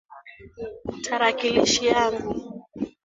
[1.03, 2.29] Tarakilishi yangu.